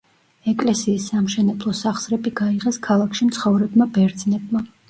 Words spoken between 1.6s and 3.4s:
სახსრები გაიღეს ქალაქში